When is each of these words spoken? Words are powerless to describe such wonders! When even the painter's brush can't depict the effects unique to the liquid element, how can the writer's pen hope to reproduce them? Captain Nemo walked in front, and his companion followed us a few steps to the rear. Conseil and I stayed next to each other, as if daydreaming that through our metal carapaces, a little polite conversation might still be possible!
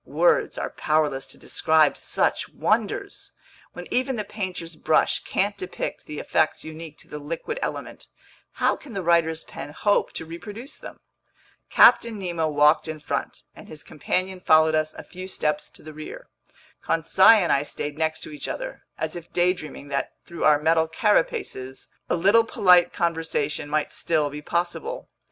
Words 0.07 0.57
are 0.57 0.71
powerless 0.71 1.27
to 1.27 1.37
describe 1.37 1.95
such 1.95 2.49
wonders! 2.49 3.33
When 3.73 3.85
even 3.91 4.15
the 4.15 4.23
painter's 4.25 4.75
brush 4.75 5.19
can't 5.23 5.55
depict 5.55 6.07
the 6.07 6.17
effects 6.17 6.63
unique 6.63 6.97
to 7.01 7.07
the 7.07 7.19
liquid 7.19 7.59
element, 7.61 8.07
how 8.53 8.75
can 8.77 8.93
the 8.93 9.03
writer's 9.03 9.43
pen 9.43 9.69
hope 9.69 10.11
to 10.13 10.25
reproduce 10.25 10.75
them? 10.75 11.01
Captain 11.69 12.17
Nemo 12.17 12.47
walked 12.47 12.87
in 12.87 12.99
front, 12.99 13.43
and 13.55 13.67
his 13.67 13.83
companion 13.83 14.39
followed 14.39 14.73
us 14.73 14.95
a 14.95 15.03
few 15.03 15.27
steps 15.27 15.69
to 15.69 15.83
the 15.83 15.93
rear. 15.93 16.29
Conseil 16.81 17.37
and 17.43 17.51
I 17.51 17.61
stayed 17.61 17.99
next 17.99 18.21
to 18.21 18.31
each 18.31 18.47
other, 18.47 18.81
as 18.97 19.15
if 19.15 19.31
daydreaming 19.31 19.89
that 19.89 20.13
through 20.25 20.45
our 20.45 20.59
metal 20.59 20.87
carapaces, 20.87 21.89
a 22.09 22.15
little 22.15 22.43
polite 22.43 22.91
conversation 22.91 23.69
might 23.69 23.93
still 23.93 24.31
be 24.31 24.41
possible! 24.41 25.09